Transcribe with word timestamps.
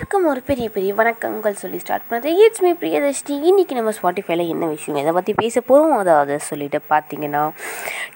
வணக்கம் 0.00 0.26
ஒரு 0.30 0.40
பெரிய 0.48 0.66
பெரிய 0.72 0.94
வணக்கங்கள் 0.98 1.54
சொல்லி 1.60 1.78
ஸ்டார்ட் 1.82 2.04
பண்ணுறது 2.08 2.32
இட்ஸ் 2.46 2.62
மீ 2.64 2.70
பிரியதர்ஷினி 2.80 3.36
இன்றைக்கி 3.50 3.74
நம்ம 3.78 3.92
ஸ்பாட்டிஃபைல 3.98 4.44
என்ன 4.54 4.64
விஷயம் 4.72 4.98
எதை 5.02 5.12
பற்றி 5.18 5.32
பேச 5.38 5.60
போகிறோம் 5.70 5.94
அதாவது 6.00 6.34
சொல்லிட்டு 6.48 6.78
பார்த்தீங்கன்னா 6.90 7.42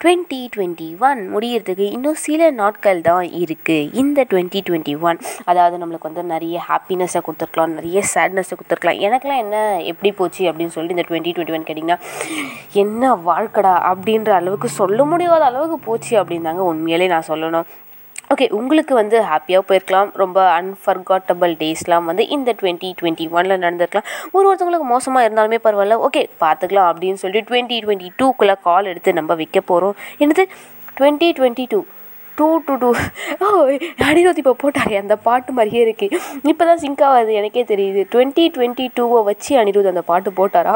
டுவெண்ட்டி 0.03 0.41
டுவெண்ட்டி 0.55 0.89
ஒன் 1.09 1.23
முடியறதுக்கு 1.35 1.87
இன்னும் 1.97 2.21
சில 2.27 2.51
நாட்கள் 2.61 3.01
தான் 3.09 3.25
இருக்குது 3.41 3.89
இந்த 4.03 4.27
டுவெண்ட்டி 4.33 4.63
டுவெண்ட்டி 4.69 4.97
ஒன் 5.09 5.21
அதாவது 5.51 5.81
நம்மளுக்கு 5.83 6.11
வந்து 6.11 6.27
நிறைய 6.35 6.59
ஹாப்பினஸை 6.69 7.23
கொடுத்துருக்கலாம் 7.27 7.77
நிறைய 7.79 8.03
சேட்னஸை 8.15 8.55
கொடுத்துருக்கலாம். 8.55 9.03
எனக்கெல்லாம் 9.09 9.43
என்ன 9.47 9.59
எப்படி 9.93 10.13
போச்சு 10.23 10.45
அப்படின்னு 10.51 10.75
சொல்லிட்டு 10.77 10.99
இந்த 10.99 11.09
டுவெண்ட்டி 11.11 11.35
டுவெண்ட்டி 11.37 11.59
ஒன் 11.59 11.69
கேட்டிங்கன்னா 11.69 12.01
என்ன 12.85 13.15
வாழ்க்கடா 13.29 13.77
அப்படின்ற 13.93 14.33
அளவுக்கு 14.41 14.71
சொல்ல 14.81 15.05
முடியாத 15.13 15.45
அளவுக்கு 15.53 15.79
போச்சு 15.91 16.15
அப்படின்னாங்க. 16.23 16.65
உண்மையிலே 16.73 17.09
நான் 17.15 17.31
சொல்லணும். 17.33 17.69
ஓகே 18.33 18.47
உங்களுக்கு 18.59 18.93
வந்து 18.99 19.17
ஹாப்பியாக 19.29 19.63
போயிருக்கலாம். 19.69 20.11
ரொம்ப 20.23 20.39
அன்ஃபர்காட்டபிள் 20.59 21.53
டேஸ்லாம் 21.63 22.05
வந்து 22.11 22.25
இந்த 22.37 22.51
டுவெண்ட்டி 22.61 22.89
டுவெண்ட்டி 22.99 23.25
ஒனில் 23.37 23.61
நடந்திருக்கலாம். 23.65 24.07
ஒரு 24.37 24.45
ஒருத்தவங்களுக்கு 24.49 24.89
மோசமாக 24.93 25.27
இருந்தாலுமே 25.27 25.59
பரவாயில்ல. 25.65 25.97
ஓகே 26.07 26.23
பார்த்துக்கலாம் 26.45 26.89
அப்படின்னு 26.91 27.21
சொல்லிட்டு 27.23 27.49
டுவெண்ட்டி 27.51 27.79
டுவெண்ட்டி 27.85 28.11
டூக்குள்ளே 28.21 28.57
கால் 28.67 28.91
எடுத்து 28.93 29.17
நம்ம 29.19 29.35
விற்க 29.41 29.61
போகிறோம் 29.71 29.97
என்னது? 30.25 30.45
Twenty 30.99 31.31
twenty 31.39 31.67
two 31.73 31.81
two 32.39 32.49
two 32.67 32.75
two 32.83 32.91
ஓ 33.45 33.47
அனிருத் 34.09 34.41
இப்போ 34.43 34.55
போட்டாரே 34.63 34.97
அந்த 35.05 35.15
பாட்டு 35.27 35.53
மாதிரியே 35.57 35.83
இருக்குது 35.87 36.19
இப்போ 36.51 36.65
தான் 36.71 36.83
சிங்க் 36.85 37.03
ஆகாது 37.09 37.33
எனக்கே 37.41 37.65
தெரியுது. 37.73 38.03
டுவெண்ட்டி 38.13 38.45
டுவெண்ட்டி 38.57 38.87
டூவை 38.99 39.23
வச்சு 39.31 39.53
அனிருத் 39.63 39.93
அந்த 39.95 40.05
பாட்டு 40.11 40.33
போட்டாரா? 40.41 40.75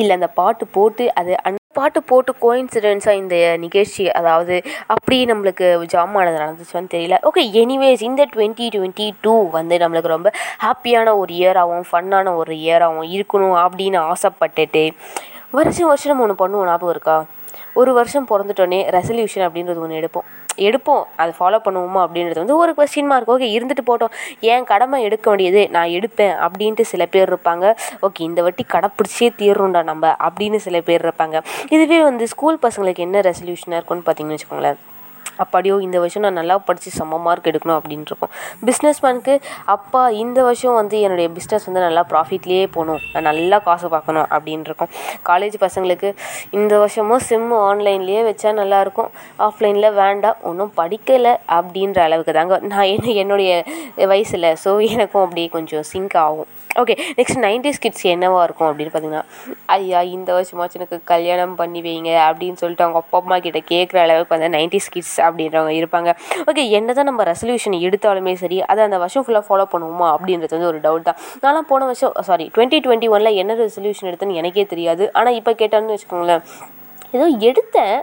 இல்லை 0.00 0.14
அந்த 0.18 0.30
பாட்டு 0.40 0.66
போட்டு 0.78 1.06
அது 1.20 1.34
அன் 1.46 1.62
பாட்டு 1.78 2.00
போட்டு 2.10 2.32
கோயின்சிடென்ஸாக 2.44 3.20
இந்த 3.22 3.36
நிகழ்ச்சி 3.64 4.04
அதாவது 4.18 4.56
அப்படி 4.94 5.18
நம்மளுக்கு 5.32 5.66
ஜாமானது 5.94 6.40
நடந்துச்சுன்னு 6.42 6.92
தெரியல. 6.94 7.18
ஓகே 7.30 7.44
எனிவேஸ் 7.62 8.02
இந்த 8.10 8.22
டுவெண்ட்டி 8.34 8.66
டுவெண்ட்டி 8.76 9.06
டூ 9.24 9.34
வந்து 9.58 9.76
நம்மளுக்கு 9.82 10.14
ரொம்ப 10.16 10.32
ஹாப்பியான 10.64 11.16
ஒரு 11.22 11.32
இயராகவும் 11.40 11.86
ஃபன்னான 11.90 12.34
ஒரு 12.40 12.54
இயராகவும் 12.64 13.10
இருக்கணும் 13.16 13.56
அப்படின்னு 13.64 14.00
ஆசைப்பட்டுட்டு 14.12 14.84
வருஷம் 15.56 15.86
வருஷம் 15.86 16.10
நம்ம 16.12 16.24
ஒன்று 16.26 16.40
பண்ணுவோம் 16.42 16.68
ஞாபகம் 16.68 16.90
இருக்கா? 16.90 17.24
ஒரு 17.80 17.92
வருஷம் 17.92 18.26
பிறந்துட்டோன்னே 18.30 18.78
ரெசல்யூஷன் 18.96 19.44
அப்படின்றது 19.46 19.80
ஒன்று 19.84 20.00
எடுப்போம். 20.00 20.26
எடுப்போம். 20.56 21.04
அதை 21.16 21.32
ஃபாலோ 21.38 21.58
பண்ணுவோமா 21.66 22.00
அப்படின்றது 22.06 22.40
வந்து 22.42 22.56
ஒரு 22.56 22.74
கொஸ்டின் 22.76 23.10
மார்க் 23.10 23.30
ஓகே 23.30 23.48
இருந்துட்டு 23.56 23.84
போட்டோம். 23.86 24.12
ஏன் 24.40 24.64
கடமை 24.64 25.02
எடுக்க 25.02 25.28
வேண்டியது? 25.30 25.68
நான் 25.68 25.88
எடுப்பேன் 25.88 26.34
அப்படின்ட்டு 26.46 26.80
சில 26.80 27.06
பேர் 27.06 27.32
இருப்பாங்க. 27.32 27.74
ஓகே 28.02 28.20
இந்த 28.28 28.42
வாட்டி 28.42 28.66
கடைப்பிடிச்சே 28.72 29.28
தீர்றோம்டா 29.42 29.82
நம்ம 29.82 30.16
அப்படின்னு 30.28 30.56
சில 30.56 30.80
பேர் 30.80 31.06
இருப்பாங்க. 31.08 31.42
இதுவே 31.68 32.02
வந்து 32.02 32.28
ஸ்கூல் 32.28 32.58
பசங்களுக்கு 32.62 33.06
என்ன 33.08 33.20
ரெசல்யூஷனாக 33.20 33.80
இருக்கும்னு 33.80 34.06
பார்த்தீங்கன்னு 34.06 34.38
வச்சுக்கோங்களேன். 34.38 34.80
அப்படியோ 35.42 35.76
இந்த 35.86 35.96
வருஷம் 36.02 36.24
நான் 36.26 36.38
நல்லா 36.40 36.56
படித்து 36.68 36.90
செம்ம 36.98 37.20
மார்க் 37.26 37.48
எடுக்கணும் 37.50 37.78
அப்படின்னு 37.78 38.06
இருக்கும் 38.10 38.32
பிஸ்னஸ் 38.68 39.00
மேனுக்கு 39.04 39.34
அப்பா 39.74 40.02
இந்த 40.22 40.38
வருஷம் 40.48 40.78
வந்து 40.80 40.96
என்னுடைய 41.06 41.28
பிஸ்னஸ் 41.36 41.66
வந்து 41.68 41.84
நல்லா 41.86 42.04
ப்ராஃபிட்லேயே 42.12 42.66
போகணும். 42.76 43.02
நான் 43.14 43.28
நல்லா 43.30 43.58
காசு 43.68 43.88
பார்க்கணும் 43.96 44.28
அப்படின்னு 44.34 44.88
காலேஜ் 45.30 45.56
பசங்களுக்கு 45.64 46.10
இந்த 46.58 46.72
வருஷமும் 46.82 47.24
சிம்மு 47.28 47.56
ஆன்லைன்லேயே 47.68 48.22
வச்சா 48.30 48.52
நல்லாயிருக்கும் 48.60 49.10
ஆஃப்லைனில் 49.48 49.96
வேண்டாம் 50.02 50.40
ஒன்றும் 50.50 50.74
படிக்கலை 50.80 51.34
அப்படின்ற 51.58 52.00
அளவுக்கு 52.08 52.34
தாங்க. 52.38 52.58
நான் 52.72 52.90
என்ன 52.94 53.14
என்னுடைய 53.22 53.52
வயசில் 54.12 54.50
ஸோ 54.64 54.72
எனக்கும் 54.94 55.24
அப்படியே 55.24 55.48
கொஞ்சம் 55.56 55.86
சிங்க் 55.92 56.18
ஆகும். 56.26 56.50
ஓகே 56.82 56.94
நெக்ஸ்ட் 57.18 57.38
நைன்டிஸ் 57.44 57.80
கிட்ஸ் 57.82 58.04
என்னவாக 58.12 58.44
இருக்கும் 58.46 58.68
அப்படின்னு 58.68 58.92
பார்த்தீங்கன்னா 58.92 59.24
ஐயா 59.74 60.00
இந்த 60.14 60.30
வருஷமாச்சும் 60.36 60.80
எனக்கு 60.80 60.96
கல்யாணம் 61.10 61.54
பண்ணி 61.60 61.80
வைங்க 61.84 62.10
அப்படின்னு 62.28 62.60
சொல்லிட்டு 62.62 62.84
அவங்க 62.86 63.00
அப்பா 63.02 63.18
அம்மா 63.22 63.36
கிட்ட 63.44 63.60
கேட்குற 63.72 63.98
அளவுக்கு 64.06 64.34
வந்து 64.34 64.48
நைன்டிஸ் 64.56 64.88
கிட்ஸ் 64.94 65.14
அப்படின்றவங்க 65.28 65.74
இருப்பாங்க. 65.80 66.10
ஓகே 66.50 66.64
என்ன 66.78 66.98
தான் 66.98 67.08
நம்ம 67.10 67.24
ரெசல்யூஷன் 67.32 67.78
எடுத்தாலுமே 67.88 68.34
சரி 68.42 68.60
அதை 68.72 68.82
அந்த 68.88 69.00
வருஷம் 69.04 69.26
ஃபுல்லாக 69.26 69.44
ஃபாலோ 69.48 69.66
பண்ணுவோமா 69.74 70.08
அப்படின்றது 70.16 70.54
வந்து 70.56 70.70
ஒரு 70.72 70.80
டவுட் 70.86 71.08
தான். 71.08 71.18
நான்லாம் 71.44 71.68
போன 71.72 71.84
வருஷம் 71.90 72.14
சாரி 72.30 72.46
டுவெண்ட்டி 72.56 72.80
டுவெண்ட்டி 72.86 73.10
ஒனில் 73.16 73.38
என்ன 73.42 73.58
ரெசல்யூஷன் 73.64 74.10
எடுத்தேன்னு 74.10 74.40
எனக்கே 74.42 74.66
தெரியாது. 74.74 75.06
ஆனால் 75.20 75.38
இப்போ 75.40 75.54
கேட்டான்னு 75.62 75.96
வச்சுக்கோங்களேன் 75.96 76.44
ஏதோ 77.16 77.26
எடுத்தேன் 77.48 77.96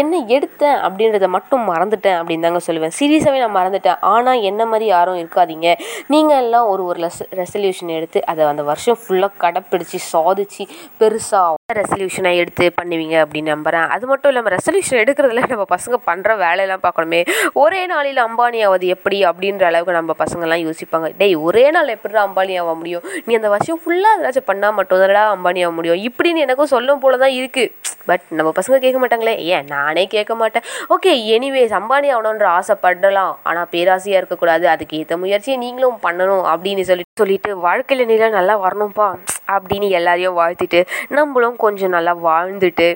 என்ன 0.00 0.14
எடுத்தேன் 0.36 0.78
அப்படின்றத 0.86 1.26
மட்டும் 1.34 1.62
மறந்துட்டேன் 1.70 2.16
அப்படின்னு 2.20 2.46
தாங்க 2.46 2.60
சொல்லுவேன். 2.66 2.94
சீரியஸாகவே 2.98 3.38
நான் 3.42 3.56
மறந்துட்டேன். 3.58 4.00
ஆனால் 4.14 4.42
என்ன 4.50 4.62
மாதிரி 4.70 4.86
யாரும் 4.94 5.20
இருக்காதீங்க. 5.22 5.68
நீங்கள் 6.14 6.40
எல்லாம் 6.42 6.66
ஒரு 6.72 6.82
ஒரு 6.90 6.98
லெஸ் 7.04 7.22
ரெசல்யூஷன் 7.40 7.92
எடுத்து 7.98 8.20
அதை 8.30 8.48
அந்த 8.52 8.64
வருஷம் 8.70 8.98
ஃபுல்லாக 9.02 9.32
கடைப்பிடிச்சி 9.44 10.00
சாதிச்சு 10.12 10.64
பெருசாக 11.00 11.54
ரெசல்யூஷனாக 11.80 12.40
எடுத்து 12.42 12.66
பண்ணுவீங்க 12.80 13.16
அப்படின்னு 13.24 13.52
நம்புகிறேன் 13.54 13.88
அது 13.94 14.04
மட்டும் 14.10 14.30
இல்லாமல் 14.32 14.54
ரெசல்யூஷன் 14.56 15.02
எடுக்கிறதுல 15.04 15.44
நம்ம 15.54 15.66
பசங்க 15.74 15.96
பண்ணுற 16.10 16.36
வேலையெல்லாம் 16.44 16.84
பார்க்கணுமே. 16.86 17.20
ஒரே 17.62 17.82
நாளில் 17.92 18.20
அம்பானி 18.26 18.60
ஆவது 18.68 18.86
எப்படி 18.96 19.18
அப்படின்ற 19.30 19.64
அளவுக்கு 19.70 19.98
நம்ம 20.00 20.14
பசங்கள்லாம் 20.24 20.64
யோசிப்பாங்க. 20.66 21.08
டேய் 21.20 21.36
ஒரே 21.48 21.64
நாள் 21.76 21.94
எப்படிடா 21.96 22.22
அம்பானி 22.28 22.56
ஆக 22.62 22.74
முடியும்? 22.80 23.04
நீ 23.26 23.34
அந்த 23.40 23.50
வருஷம் 23.56 23.80
ஃபுல்லாக 23.84 24.20
ஏதாச்சும் 24.22 24.48
பண்ணால் 24.50 24.76
மட்டும் 24.80 25.02
தானடா 25.04 25.24
அம்பானி 25.36 25.62
ஆக 25.66 25.74
முடியும். 25.78 26.02
இப்படின்னு 26.10 26.44
எனக்கும் 26.46 26.74
சொல்லும் 26.76 27.02
போல 27.04 27.18
தான் 27.24 27.36
இருக்குது 27.40 27.87
பட் 28.10 28.26
நம்ம 28.38 28.52
பசங்க 28.58 28.76
கேட்க 28.84 28.98
மாட்டாங்களே. 29.02 29.34
ஏன்? 29.54 29.66
நானே 29.74 30.04
கேட்க 30.16 30.34
மாட்டேன். 30.42 30.66
ஓகே 30.94 31.12
எனிவேஸ் 31.36 31.74
அம்பானி 31.80 32.08
ஆகணுன்ற 32.16 32.46
ஆசைப்படலாம். 32.58 33.34
ஆனால் 33.48 33.70
பேராசையாக 33.72 34.20
இருக்கக்கூடாது. 34.20 34.66
அதுக்கு 34.74 34.98
ஏற்ற 35.02 35.16
முயற்சியை 35.24 35.58
நீங்களும் 35.64 35.98
பண்ணணும் 36.06 36.44
அப்படின்னு 36.52 36.84
சொல்லி 36.90 37.04
சொல்லிட்டு 37.22 37.50
வாழ்க்கையில் 37.66 38.08
நீலாம் 38.10 38.38
நல்லா 38.38 38.54
வரணும்ப்பா 38.64 39.08
அப்படின்னு 39.54 39.88
எல்லாரையும் 39.98 40.38
வாழ்த்திட்டு 40.38 40.80
நம்மளும் 41.18 41.56
கொஞ்சம் 41.64 41.94
நல்லா 41.96 42.12
வாழ்ந்துட்டு 42.28 42.88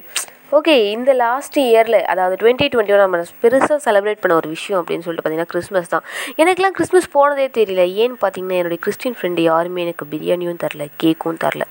ஓகே 0.57 0.73
இந்த 0.95 1.11
லாஸ்ட் 1.21 1.55
இயரில் 1.61 1.99
அதாவது 2.13 2.35
டுவெண்ட்டி 2.41 2.67
டுவெண்ட்டி 2.73 2.93
ஒன் 2.95 3.01
நம்ம 3.03 3.19
பெருசாக 3.43 3.77
செலிப்ரேட் 3.85 4.19
பண்ண 4.23 4.33
ஒரு 4.41 4.49
விஷயம் 4.55 4.79
அப்படின்னு 4.81 5.05
சொல்லிட்டு 5.05 5.23
பார்த்தீங்கன்னா 5.25 5.53
கிறிஸ்மஸ் 5.53 5.89
தான். 5.93 6.05
எனக்குலாம் 6.43 6.75
கிறிஸ்மஸ் 6.79 7.09
போனதே 7.15 7.47
தெரியல. 7.59 7.85
ஏன்னு 8.03 8.17
பார்த்தீங்கன்னா 8.23 8.59
என்னுடைய 8.61 8.81
கிறிஸ்டின் 8.87 9.17
ஃப்ரெண்டு 9.19 9.43
யாருமே 9.51 9.83
எனக்கு 9.87 10.07
பிரியாணியும் 10.13 10.59
தரல 10.65 10.87
கேக்கும் 11.03 11.39
தரல. 11.45 11.67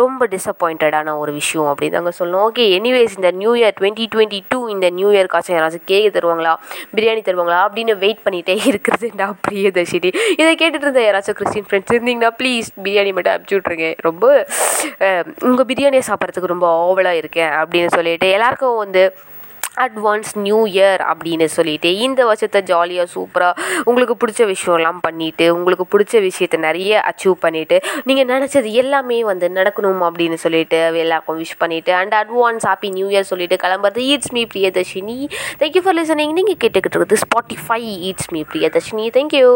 ரொம்ப 0.00 0.26
டிசப்பாயிண்டடான 0.32 1.14
ஒரு 1.22 1.34
விஷயம் 1.38 1.68
அப்படின்னு 1.72 1.96
தாங்க 1.98 2.12
சொல்லணும். 2.18 2.42
ஓகே 2.48 2.64
எனிவேஸ் 2.78 3.14
இந்த 3.18 3.30
new 3.42 3.52
year 3.60 3.76
twenty 3.78 4.06
twenty 4.14 4.40
two 4.54 4.58
இந்த 4.74 4.90
நியூ 4.98 5.10
இயர்க்காச்சும் 5.16 5.56
யாராச்சும் 5.56 5.86
கேக் 5.92 6.08
தருவாங்களா 6.16 6.54
பிரியாணி 6.96 7.22
தருவாங்களா 7.28 7.60
அப்படின்னு 7.68 7.96
வெயிட் 8.02 8.24
பண்ணிகிட்டே 8.26 8.56
இருக்கிறதுண்டா 8.72 9.28
பிரியதர்ஷினி 9.46 10.12
இதை 10.40 10.50
கேட்டுட்டு 10.62 10.86
இருந்த 10.88 11.04
யாராச்சும் 11.06 11.38
கிறிஸ்டின் 11.42 11.68
ஃப்ரெண்ட்ஸ் 11.68 11.94
இருந்தீங்கன்னா 11.96 12.32
ப்ளீஸ் 12.42 12.70
பிரியாணி 12.82 13.12
மட்டும் 13.18 13.34
அனுப்பிச்சி 13.34 13.58
விட்ருங்க 13.60 13.88
ரொம்ப 14.08 14.24
உங்கள் 15.50 15.68
பிரியாணியை 15.72 16.04
சாப்பிட்றதுக்கு 16.10 16.52
ரொம்ப 16.56 16.68
ஓவலாக 16.84 17.22
இருக்கேன் 17.22 17.54
அப்படின்னு 17.62 17.94
சொல்லி 17.96 18.14
சொல்லிட்டு 18.16 18.36
எல்லாருக்கும் 18.36 18.82
வந்து 18.84 19.02
அட்வான்ஸ் 19.84 20.30
நியூ 20.44 20.58
இயர் 20.74 21.00
அப்படின்னு 21.08 21.46
சொல்லிட்டு 21.54 21.88
இந்த 22.04 22.20
வருஷத்தை 22.28 22.60
ஜாலியாக 22.70 23.08
சூப்பராக 23.14 23.64
உங்களுக்கு 23.88 24.14
பிடிச்ச 24.22 24.42
விஷயம்லாம் 24.52 25.00
பண்ணிவிட்டு 25.06 25.46
உங்களுக்கு 25.56 25.84
பிடிச்ச 25.94 26.14
விஷயத்த 26.26 26.58
நிறைய 26.66 27.02
அச்சீவ் 27.10 27.36
பண்ணிவிட்டு 27.44 27.78
நீங்கள் 28.08 28.28
நினச்சது 28.32 28.70
எல்லாமே 28.82 29.18
வந்து 29.30 29.48
நடக்கணும் 29.58 30.02
அப்படின்னு 30.08 30.38
சொல்லிட்டு 30.44 30.78
எல்லாருக்கும் 31.04 31.40
விஷ் 31.42 31.60
பண்ணிவிட்டு 31.62 31.92
and 32.00 32.16
advance 32.22 32.66
happy 32.70 32.90
new 32.98 33.08
year 33.14 33.30
சொல்லிட்டு 33.32 33.58
கிளம்புறது. 33.64 34.02
It's 34.12 34.32
me 34.36 34.44
Priyadarshini 34.54 35.18
thank you 35.62 35.82
for 35.86 35.98
listening 36.00 36.34
நீங்கள் 36.40 36.60
கேட்டுக்கிட்டு 36.64 37.00
இருக்குது 37.00 37.24
Spotify 37.24 37.80
it's 38.10 38.30
me 38.36 38.42
Priyadarshini 38.54 39.06
thank you 39.18 39.50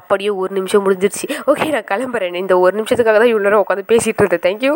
அப்படியே 0.00 0.30
ஒரு 0.42 0.52
நிமிஷம் 0.58 0.82
முடிஞ்சிருச்சு. 0.84 1.26
ஓகே 1.50 1.66
நான் 1.76 1.88
கிளம்புறேன். 1.92 2.40
இந்த 2.44 2.54
ஒரு 2.64 2.74
நிமிஷத்துக்காக 2.80 3.18
தான் 3.22 3.32
இவ்வளோ 3.32 3.46
நேரம் 3.48 3.62
உட்காந்து 3.64 3.90
பேசிகிட்டு 3.92 4.22
இருந்தேன். 4.22 4.44
தேங்க்யூ 4.46 4.72